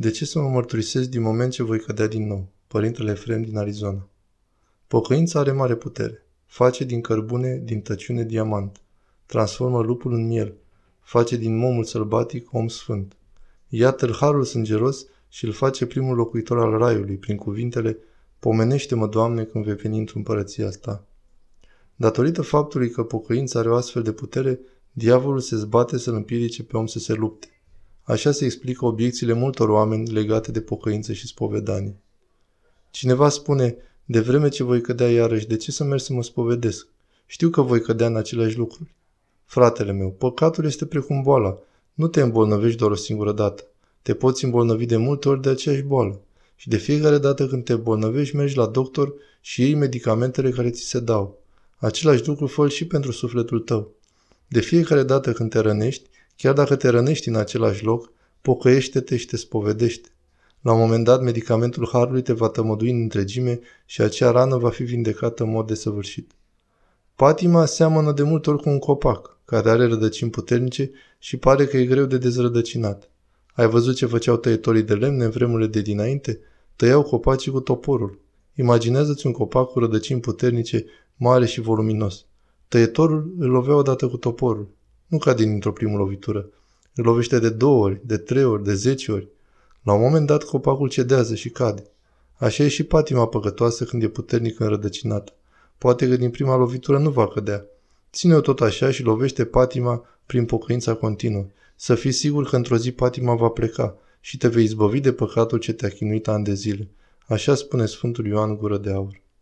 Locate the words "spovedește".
59.36-60.08